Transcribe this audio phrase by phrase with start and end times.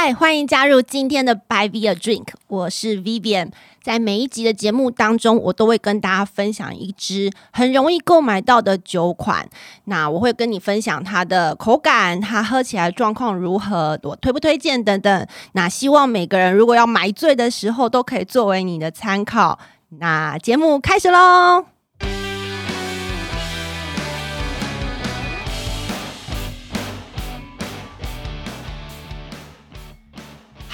[0.00, 3.50] 嗨，欢迎加入今天的 Buy via Drink，我是 Vivian。
[3.82, 9.48] 在每一集的节目当中，我都会跟大家分享一支很容易购买到的酒款。
[9.86, 15.26] 那我会跟你分享它的口感，它喝起来状况如何，我推不推荐等等。
[15.54, 19.58] 那希望每个人如果要买醉的时候，都可以作为你的参考。
[19.98, 21.77] 那节目开始喽！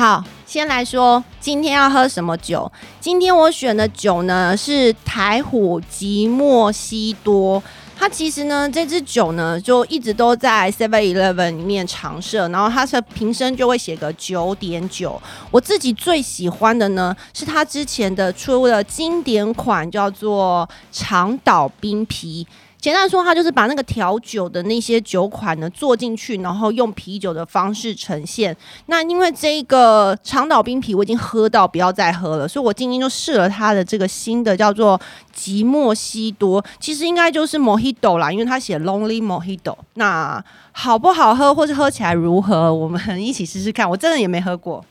[0.00, 2.72] 好，先来说今天要喝什么酒。
[3.00, 7.62] 今天我选的酒呢是台虎吉莫西多。
[7.98, 15.20] 它其实呢，这支酒呢就一直都在 Seven Eleven 里面常设，然后它的瓶身就会写个九点九。
[15.50, 22.46] 我自己最喜欢的呢是它之前的出的经典款，叫做长岛冰啤。
[22.80, 28.56] 简单说，它就是把那个调酒的那些酒款呢做进去，然后用啤酒的方式呈现。
[28.86, 34.98] 那因为这个长岛冰啤我已经喝到不要再喝了，所以我今天就试了它的这个新的叫做
[35.32, 39.76] 吉莫西多，其实应该就是 Mojito 啦，因为它写 Lonely Mojito。
[39.94, 43.88] 那好不好喝，或是喝起来如何，我们一起试试看。
[43.88, 44.82] 我真的也没喝过。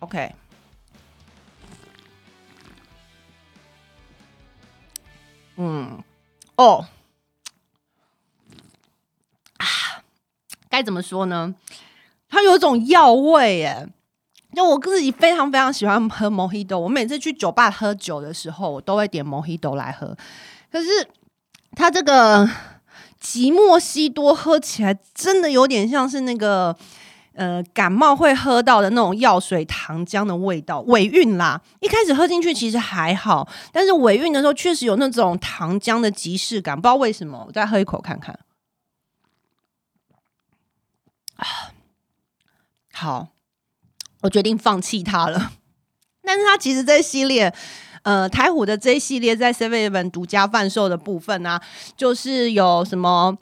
[0.00, 0.34] OK。
[5.56, 6.02] 嗯，
[6.56, 6.86] 哦，
[9.56, 9.66] 啊，
[10.68, 11.54] 该怎么说呢？
[12.28, 13.88] 它有种药味，耶。
[14.54, 20.16] 就我自己非常非常喜欢喝 Mojito，我每次去酒吧喝酒的时候，我都会点 Mojito 来喝。
[20.72, 20.88] 可是
[21.72, 22.48] 它这个
[23.20, 26.76] 吉莫西多喝起来真的有点像是那个。
[27.36, 31.60] 呃，感冒会喝到的那种药水糖浆的味道，尾韵啦。
[31.80, 37.44] 一开始喝进去其实还好，但是尾韵的时候确实有那种糖浆的即视感，不知道为什么。
[37.46, 38.38] 我再喝一口看看。
[42.94, 43.28] 好，
[44.22, 45.52] 我决定放弃它了。
[46.24, 47.54] 但是它其实这系列，
[48.02, 51.60] 呃，台虎的这一系列在 Seven Eleven 独家贩售的部分呢，
[51.96, 53.36] 就是有什么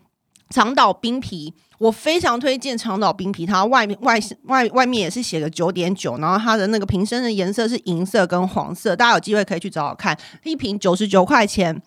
[0.54, 1.52] 长岛冰皮。
[1.78, 10.16] 我非常推荐长岛冰皮，它外面外外外面也是写个九点九，然后它的那个瓶身的颜色是银色跟黄色，大家有机会可以去找找看。
[10.44, 11.82] 一瓶九十九块钱，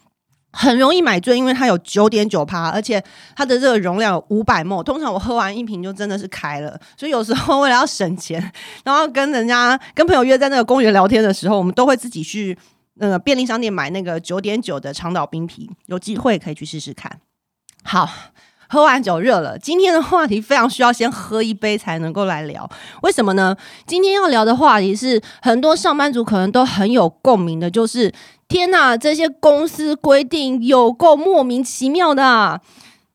[0.51, 3.01] 很容易买醉，因为它有九点九趴，而且
[3.37, 4.83] 它的这个容量有五百沫。
[4.83, 8.51] 通常我喝完一瓶就真的是开了，所以有时候为了要省钱，
[8.83, 12.55] 然后跟人家跟朋友约在那个公园聊天的时候，我们都会自己去
[12.95, 17.21] 那个便利商店买那个九点九的长岛冰啤，有机会可以去试试看。
[17.81, 18.09] 好。
[18.69, 22.69] 喝完酒热了，今天的话题非常需要先喝一杯才能够来聊。
[23.01, 23.55] 为什么呢？
[23.85, 28.13] 今天要聊的话题是很多上班族可能都很有共鸣的，就是
[28.47, 32.61] 天哪，这些公司规定有够莫名其妙的。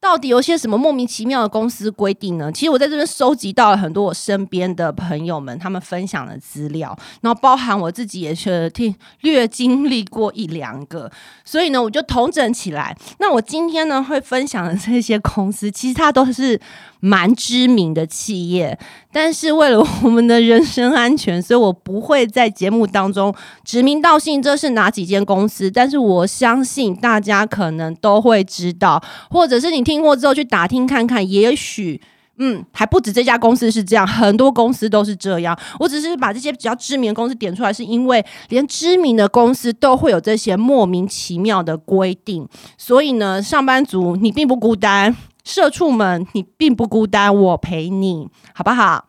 [0.02, 2.50] 到底有些什么莫名其妙的公司规定呢？
[2.50, 11.08] 其实我在这边收集到了很多我身边的朋友们他们分享的资料，然后包含我自己也是听略经历过一两个，
[11.44, 12.96] 所以呢，我就统整起来。
[13.20, 16.60] 那我今天呢会分享的这些公司，其实它都是。
[17.04, 18.78] 蛮知名的企业，
[19.12, 25.68] 但是为了我们的人身安全，所以我不会在节目当中指名道姓这是哪几间公司。
[25.68, 32.00] 但是我相信大家可能都会知道，或者是你听过之后去打听看看，也许
[32.38, 35.58] 嗯还不止这家公司是这样，很多公司都是这样。
[35.80, 42.48] 我只是把这些比较知名的公司点出来，是因为连知名的公司都会有这些莫名其妙的规定，
[42.78, 45.16] 所以呢，上班族你并不孤单。
[45.44, 49.06] 社畜们，你并不孤单，我陪你，好不好？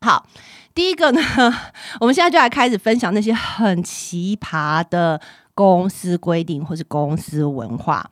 [0.00, 0.26] 好，
[0.74, 1.20] 第一个呢，
[2.00, 5.20] 我们现在就来开始分享那些很奇葩的
[5.54, 8.08] 公司规定或是公司文化。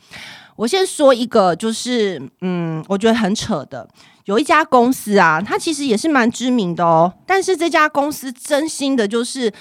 [0.56, 3.88] 我先说一个，就是嗯，我觉得很扯的，
[4.24, 9.52] 有一家公司啊，它其实也是蛮知名的哦，但是这家公司真心的就是，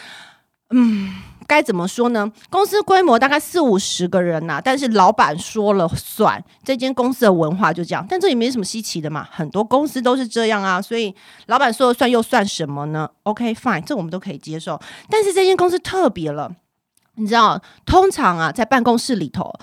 [0.71, 1.13] 嗯。
[1.47, 2.31] 该怎么说呢？
[2.49, 6.43] 公司规模大概四五十个人呐，但是老板说了算。
[6.63, 10.81] 这间公司的文化就这样，但这也没什么稀奇的嘛，很多公司都是这样啊。
[10.81, 11.13] 所以
[11.45, 14.81] 老板说了算又算什么呢？OK，fine，这我们都可以接受。
[15.07, 16.51] 但是这间公司特别了，
[17.13, 19.53] 你知道，通常啊，在办公室里头，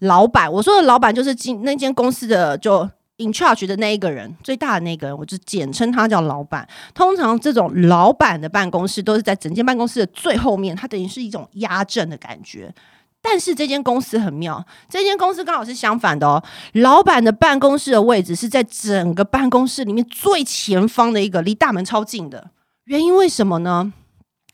[0.00, 2.86] 老板我说的老板就是进那间公司的就。
[3.20, 6.66] In charge 的那一个人，最大的那个人，我就简称他叫老板。
[6.94, 12.74] 通常这种老板的办公室都是在整间办公室的最后面，它等于是一种压阵的感觉。
[13.22, 16.42] 但是这间公司很妙，这间公司刚好是相反的哦。
[16.72, 22.50] 老板的办公室的位置是在整个办公室里面最前方的一个，离大门超近的。
[22.84, 23.92] 原因为什么呢？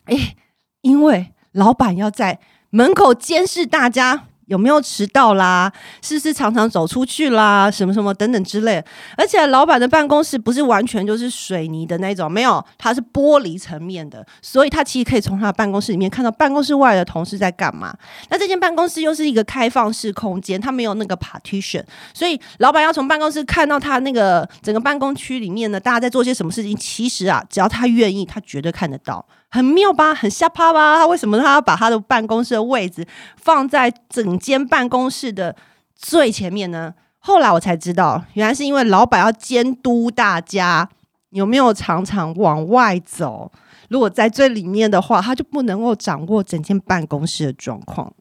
[0.07, 0.37] 诶，
[0.81, 2.41] 因为老板要在
[2.71, 4.25] 门口监视大家。
[4.47, 5.73] 有没有迟到啦？
[6.03, 7.71] 是不是常常走出去啦？
[7.71, 8.83] 什么什么等等之类。
[9.17, 17.97] 而且老板的办公室不是完全就是水泥的那种，没有，它是玻璃层面的，所以他其实可以从他的办公室里面看到办公室外的同事在干嘛。
[18.31, 21.85] 那这间办公室又是一个开放式空间，它没有那个 partition，
[22.15, 26.77] 所以老板要从办公室看到他那个整个办公区里面呢，大家在做些什么事情。
[26.77, 29.27] 其实啊，只要他愿意，他绝对看得到。
[29.49, 30.15] 很妙吧？
[30.15, 30.99] 很吓趴吧？
[30.99, 33.07] 他为什么他要把他的办公室的位置
[33.37, 35.55] 放在整间办公室的
[35.95, 36.95] 最前面呢？
[37.19, 40.89] 后来我才知道，原来是因为老板要监督大家
[41.31, 43.51] 有没有常常往外走。
[43.89, 48.13] 如果在最里面的话，他就不能够掌握整间办公室的状况。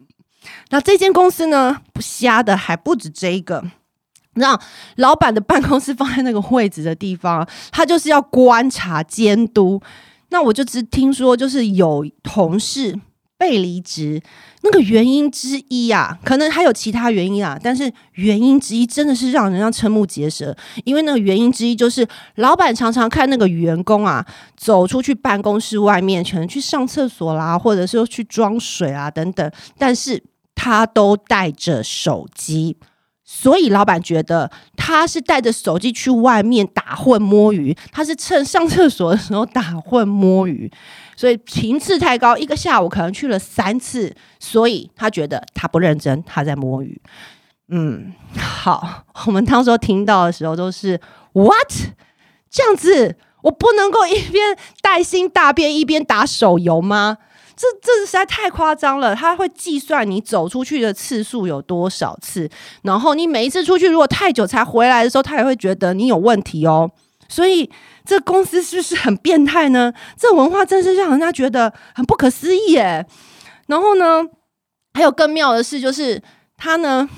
[0.69, 3.63] 那这间公司呢，不瞎的还不止这一个。
[4.33, 4.59] 让
[4.97, 9.81] 老板的办公室放在那个位置的地方，他就是要观察监督。
[10.35, 12.99] 那我就只听说，就是有同事
[13.37, 14.21] 被离职，
[14.63, 20.53] 那个原因之一啊，可能还有其他原因啊，但是原因之一真的是让人家瞠目结舌，
[20.83, 22.05] 因为那个原因之一就是
[22.35, 24.25] 老板常常看那个员工啊
[24.57, 30.21] 走出去办公室外面，可能去上厕所啦，或者是去装水啊等等，但是
[30.53, 32.75] 他都带着手机。
[33.27, 40.71] 所以老板觉得他是带着手机去外面打混摸鱼，他是趁上厕所的时候打混摸鱼，
[41.17, 47.01] 所以频次太高，一个下午可能去了三次，所以他觉得他不认真，他在摸鱼。
[47.69, 51.01] 嗯，好，我们当时候听到的时候都是
[51.33, 51.73] what
[52.51, 57.17] 这样子，我不能够一边带薪大便一边打手游吗？
[57.55, 59.15] 这这实在太夸张了！
[59.15, 62.49] 他会计算你走出去的次数有多少次，
[62.81, 66.91] 然后你每一次出去如果太久才回来的时候，他也会觉得你有问题哦。
[67.29, 67.69] 所以
[68.05, 69.93] 这公司是不是很变态呢？
[70.17, 73.05] 这文化真是让人家觉得很不可思议耶。
[73.67, 74.23] 然后呢，
[74.93, 76.21] 还有更妙的事就是，
[76.57, 77.09] 他呢，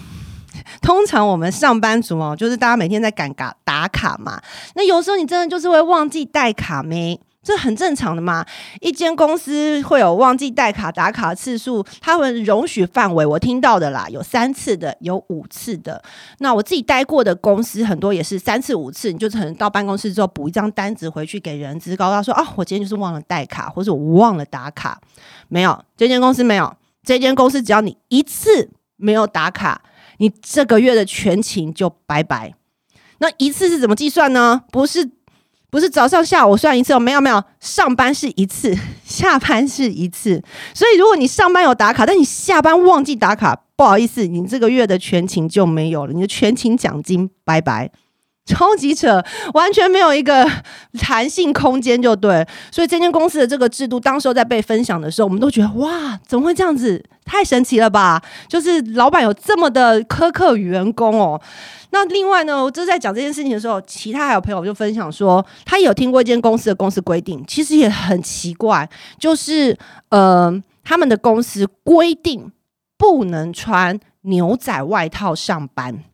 [0.81, 4.41] 通常我们上班族哦，就是大家每天在赶卡打卡嘛，
[4.75, 7.19] 那有时候你真的就是会忘记带卡没？
[7.47, 8.45] 这很正常的嘛，
[8.81, 16.03] 一间公司会有忘记带卡打卡次数，他们容许范围我听到的啦，有三次的，有五次的。
[16.39, 24.99] 那我自己待过的公司很多也是三次五次，你就可能到办公室之后补一张单子回去给人资，告诉他说啊，我今天就是忘了带卡，或者我忘了打卡。
[25.47, 29.81] 没有，这间公司没有，这间公司只要你一次没有打卡，
[30.17, 32.53] 你这个月的全勤就拜拜。
[33.19, 34.63] 那一次是怎么计算呢？
[34.69, 35.11] 不是。
[35.69, 40.41] 不是早上下午算一次哦，没有没有，上班是一次， 下班是一次。
[40.73, 47.91] 所以如果你上班有打卡，但你下班忘记打卡，不好意思，你这个月的全勤就没有了，你的全勤奖金拜拜。
[48.47, 49.23] 超级扯，
[49.53, 50.49] 完全没有一个
[50.97, 52.47] 弹性空间，就对。
[52.71, 57.03] 所以这间公司的这个制度，当时候在被分享的时候，我们都觉得哇，怎么会这样子？
[57.25, 58.23] 太神奇了吧！
[58.47, 61.39] 就是老板有这么的苛刻员工哦。
[61.89, 68.89] 那另外呢，我就在讲这件事情的时候，其他还有朋友就分享说，他有听过一间公司的公司规定，其实也很奇怪，
[69.19, 69.77] 就是
[70.07, 72.49] 呃，他们的公司规定
[72.97, 76.05] 不能穿牛仔外套上班。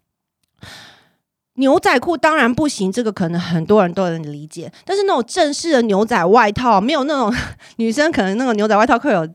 [1.55, 4.71] 牛仔裤当然不行，这个可能很多人都能理解。
[4.83, 7.31] 但是那种正式的牛仔外套，没有那种
[7.77, 9.27] 女生可能那个牛仔外套会有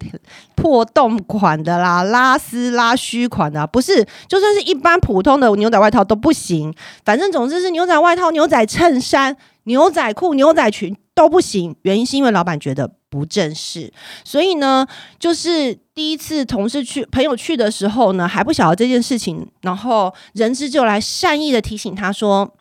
[0.56, 6.75] 破洞款的啦、拉丝拉须款的，不是，就算是一般普通的牛仔外套都不行。
[7.04, 11.76] 反正总之是牛仔外套、牛仔衬衫、牛仔裤、牛仔裙都不行。
[11.82, 12.98] 原因是因为老板觉得。
[13.10, 13.92] 不正式，
[14.24, 14.86] 所以呢，
[15.18, 22.54] 就是第一次同事去朋友去的时候呢，还不晓得这件事情，然后人资就来善意的提醒他说：“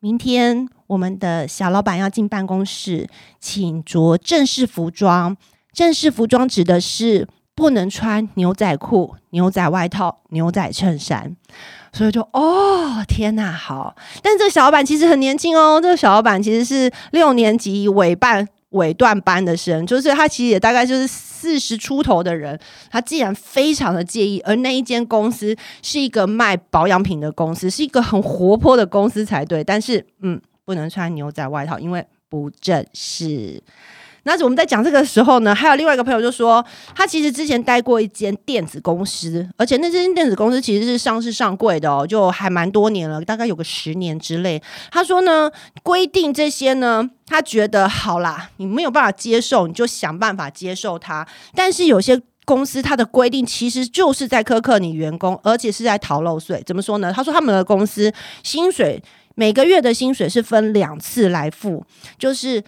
[0.00, 3.08] 明天我们的小老板要进办公室，
[3.40, 5.36] 请着正式服装。
[5.72, 11.34] 正式服装指的是不能穿牛仔裤、牛仔外套、牛仔衬衫。”
[11.94, 13.94] 所以就哦，天哪，好！
[14.20, 18.48] 但这个小老板其实很年轻哦，这个小老板其实是六年级委办。
[18.74, 22.58] 尾段般的生，就是他其实也大概就是四十出头的人，
[22.90, 33.62] 他既然非常的介意，而那一间公司是一个卖保养品的公司，是一个很活泼的公司才对，但是嗯，不能穿牛仔外套，因为不正式。
[34.24, 36.64] 那我们在讲这个时候呢，还有另外一个朋友就说，
[36.94, 44.60] 他其实之前待过一间电子公司，而且那间电子公司其实是上市上柜的哦，就还蛮多年了，大概有个十年之类。
[44.90, 45.50] 他说呢，
[45.82, 51.26] 规定这些呢，他觉得好啦，你没有办法接受，你就想办法接受它。
[51.54, 56.62] 但是有些公司它的规定其实就是在苛刻你员工，而且是在逃漏税。
[56.64, 57.12] 怎么说呢？
[57.14, 58.12] 他说他们的公司
[58.42, 59.02] 薪水
[59.34, 61.84] 每个月的薪水是分两次来付，
[62.18, 62.64] 就是。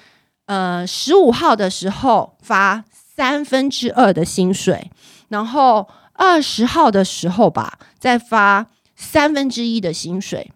[0.47, 2.85] 呃，十五号的时候发
[3.17, 4.91] 三分之二的薪水，
[5.29, 10.53] 然后二十号的时候吧，再发三分之一的薪水。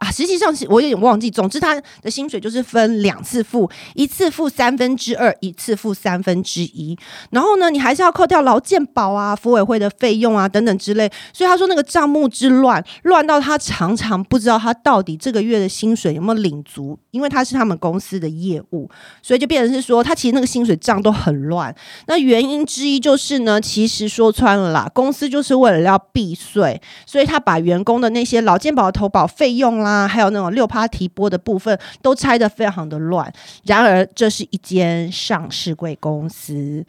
[0.00, 1.30] 啊，实际上是我有点忘记。
[1.30, 6.98] 总之，他的薪水就是分两次付，一次付三分之二，一次付三分之一。
[7.30, 11.06] 然后呢，你还是要扣掉劳健保啊、服委会的费用啊等等之类。
[11.34, 18.88] 所以他说那个账目之乱，乱到他常常不知道他到底这个月的薪水有没有领足，因为他是他们公司的业务，
[19.20, 21.74] 所以就变成是说他其实那个薪水账都很乱。
[22.06, 29.89] 那原因之一就是呢，其实说穿了啦，公司就是为了要避税，所以他把员工的那些劳健保的投保费用啦。
[29.90, 33.32] 啊，还有那种六趴提拨的部分都拆得非常的乱。
[33.64, 36.84] 然而，这是一间上市贵公司，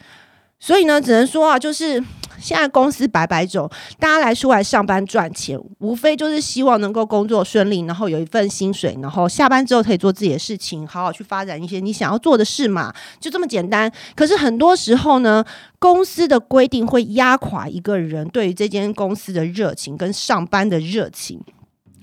[0.59, 2.03] 所以呢，只能说啊，就是
[2.39, 3.67] 现在公司百百种，
[3.99, 13.91] 大家来出来上班赚钱，无非就是希望能够工作顺利，然后有一份薪水，然后下班之后可以做自己的事情，好好去发展一些你想要做的事嘛，就这么简单。
[14.15, 15.43] 可是很多时候呢，
[15.79, 21.41] 公司的规定会压垮一个人对于这间公司的热情跟上班的热情。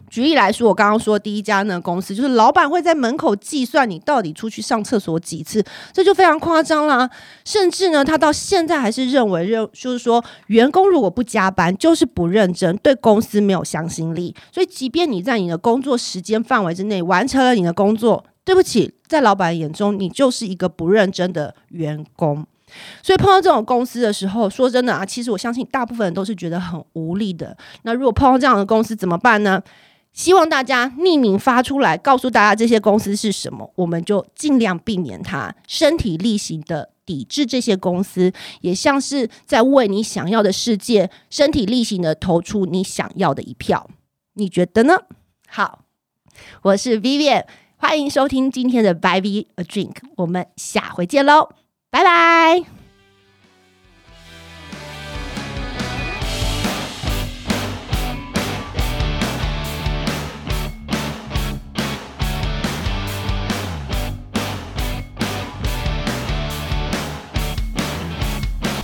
[0.09, 7.09] 举例来说，我刚刚说第一家呢公司，就是老板会在门口计算你到底出去上厕所几次，这就非常夸张啦。
[7.45, 14.35] 甚至呢，他到现在还是认为认，就是说员工如果不加班，就是不认真，对公司没有向心力。
[14.53, 22.47] 所以，即便你在你的工作时间范围之内完成了你的工作，对不起，在老板眼中，你就是一个不认真的员工。
[23.03, 27.57] 所以碰到这种公司的时候，说真的啊，其实我相信大部分人都是觉得很无力的。
[27.83, 29.63] 那如果碰到这样的公司怎么办呢？
[30.19, 43.89] 希望大家匿名发出来，告诉大家这些公司是什么，我们就尽量避免它，身体力行的抵制这些公司，也像是在为你想要的世界身体力行的投出你想要的一票。
[44.35, 44.97] 你觉得呢？
[45.47, 45.85] 好，
[46.63, 47.45] 我是 Vivian，
[47.77, 51.51] 欢迎收听今天的 Buy Me a Drink，我们下回见喽，
[51.91, 52.78] 拜拜。